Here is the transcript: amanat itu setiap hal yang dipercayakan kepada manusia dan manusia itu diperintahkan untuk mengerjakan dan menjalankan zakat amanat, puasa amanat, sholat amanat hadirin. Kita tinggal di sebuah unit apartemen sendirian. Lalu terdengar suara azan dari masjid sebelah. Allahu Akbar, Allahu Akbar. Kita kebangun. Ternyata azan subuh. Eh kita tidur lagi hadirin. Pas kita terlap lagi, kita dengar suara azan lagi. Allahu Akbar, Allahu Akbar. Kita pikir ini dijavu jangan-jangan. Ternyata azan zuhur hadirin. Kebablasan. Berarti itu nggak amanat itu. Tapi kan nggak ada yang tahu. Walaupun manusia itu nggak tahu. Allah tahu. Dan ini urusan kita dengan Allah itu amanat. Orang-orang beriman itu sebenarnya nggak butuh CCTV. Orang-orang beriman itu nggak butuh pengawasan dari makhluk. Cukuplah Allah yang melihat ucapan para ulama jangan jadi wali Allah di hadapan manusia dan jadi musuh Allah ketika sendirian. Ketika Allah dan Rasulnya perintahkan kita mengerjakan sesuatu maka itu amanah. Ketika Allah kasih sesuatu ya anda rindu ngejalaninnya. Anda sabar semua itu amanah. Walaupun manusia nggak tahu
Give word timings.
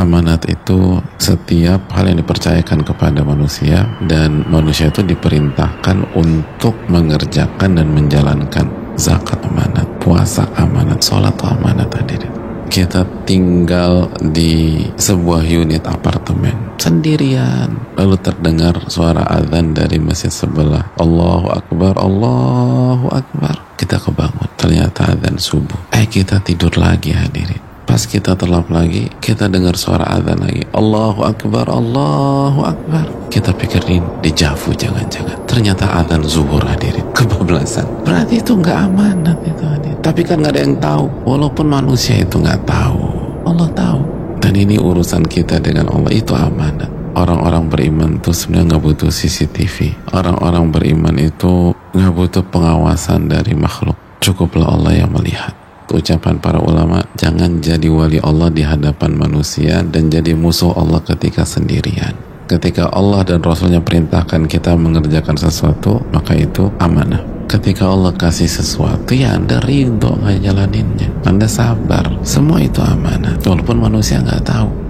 amanat 0.00 0.48
itu 0.48 0.96
setiap 1.20 1.92
hal 1.92 2.08
yang 2.08 2.18
dipercayakan 2.24 2.80
kepada 2.80 3.20
manusia 3.20 3.84
dan 4.08 4.48
manusia 4.48 4.88
itu 4.88 5.04
diperintahkan 5.04 6.16
untuk 6.16 6.72
mengerjakan 6.88 7.76
dan 7.76 7.88
menjalankan 7.92 8.66
zakat 8.96 9.38
amanat, 9.44 9.84
puasa 10.00 10.48
amanat, 10.56 11.00
sholat 11.04 11.36
amanat 11.44 11.92
hadirin. 11.92 12.32
Kita 12.70 13.02
tinggal 13.26 14.14
di 14.22 14.86
sebuah 14.94 15.42
unit 15.42 15.82
apartemen 15.90 16.70
sendirian. 16.78 17.98
Lalu 17.98 18.16
terdengar 18.22 18.78
suara 18.86 19.26
azan 19.26 19.74
dari 19.74 19.98
masjid 19.98 20.30
sebelah. 20.30 20.94
Allahu 20.96 21.50
Akbar, 21.50 21.98
Allahu 21.98 23.10
Akbar. 23.10 23.74
Kita 23.74 23.98
kebangun. 23.98 24.48
Ternyata 24.54 25.12
azan 25.12 25.36
subuh. 25.36 25.90
Eh 25.90 26.06
kita 26.06 26.38
tidur 26.46 26.70
lagi 26.78 27.10
hadirin. 27.10 27.69
Pas 27.90 28.06
kita 28.06 28.38
terlap 28.38 28.70
lagi, 28.70 29.10
kita 29.18 29.50
dengar 29.50 29.74
suara 29.74 30.06
azan 30.14 30.38
lagi. 30.38 30.62
Allahu 30.70 31.26
Akbar, 31.26 31.66
Allahu 31.66 32.62
Akbar. 32.62 33.02
Kita 33.34 33.50
pikir 33.50 33.82
ini 33.90 33.98
dijavu 34.22 34.70
jangan-jangan. 34.78 35.34
Ternyata 35.50 35.98
azan 35.98 36.22
zuhur 36.22 36.62
hadirin. 36.62 37.02
Kebablasan. 37.10 37.82
Berarti 38.06 38.38
itu 38.38 38.54
nggak 38.54 38.78
amanat 38.86 39.34
itu. 39.42 39.66
Tapi 40.06 40.22
kan 40.22 40.38
nggak 40.38 40.54
ada 40.54 40.62
yang 40.62 40.78
tahu. 40.78 41.10
Walaupun 41.26 41.66
manusia 41.66 42.14
itu 42.22 42.38
nggak 42.38 42.62
tahu. 42.62 43.02
Allah 43.42 43.66
tahu. 43.74 44.00
Dan 44.38 44.54
ini 44.54 44.78
urusan 44.78 45.26
kita 45.26 45.58
dengan 45.58 45.90
Allah 45.90 46.14
itu 46.14 46.30
amanat. 46.30 46.86
Orang-orang 47.18 47.66
beriman 47.66 48.22
itu 48.22 48.30
sebenarnya 48.30 48.78
nggak 48.78 48.82
butuh 48.86 49.10
CCTV. 49.10 49.98
Orang-orang 50.14 50.70
beriman 50.70 51.18
itu 51.18 51.74
nggak 51.74 52.14
butuh 52.14 52.46
pengawasan 52.54 53.26
dari 53.26 53.58
makhluk. 53.58 53.98
Cukuplah 54.22 54.78
Allah 54.78 54.94
yang 54.94 55.10
melihat 55.10 55.59
ucapan 55.94 56.38
para 56.38 56.58
ulama 56.62 57.02
jangan 57.18 57.58
jadi 57.58 57.86
wali 57.90 58.18
Allah 58.22 58.50
di 58.50 58.62
hadapan 58.66 59.14
manusia 59.14 59.82
dan 59.82 60.10
jadi 60.10 60.34
musuh 60.34 60.74
Allah 60.74 61.02
ketika 61.02 61.42
sendirian. 61.46 62.14
Ketika 62.50 62.90
Allah 62.90 63.22
dan 63.22 63.46
Rasulnya 63.46 63.78
perintahkan 63.78 64.50
kita 64.50 64.74
mengerjakan 64.74 65.38
sesuatu 65.38 66.02
maka 66.10 66.34
itu 66.34 66.66
amanah. 66.82 67.22
Ketika 67.46 67.86
Allah 67.86 68.10
kasih 68.14 68.50
sesuatu 68.50 69.14
ya 69.14 69.38
anda 69.38 69.62
rindu 69.62 70.10
ngejalaninnya. 70.18 71.26
Anda 71.26 71.46
sabar 71.46 72.06
semua 72.26 72.58
itu 72.62 72.82
amanah. 72.82 73.38
Walaupun 73.42 73.78
manusia 73.78 74.18
nggak 74.18 74.42
tahu 74.42 74.89